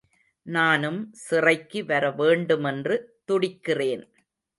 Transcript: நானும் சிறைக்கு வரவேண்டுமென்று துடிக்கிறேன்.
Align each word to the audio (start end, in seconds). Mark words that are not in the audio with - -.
நானும் 0.45 1.09
சிறைக்கு 1.11 1.85
வரவேண்டுமென்று 1.85 2.95
துடிக்கிறேன். 3.27 4.03